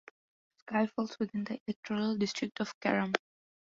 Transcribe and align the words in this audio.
Skye 0.57 0.87
falls 0.87 1.19
within 1.19 1.43
the 1.43 1.61
Electoral 1.67 2.17
district 2.17 2.59
of 2.59 2.73
Carrum. 2.79 3.13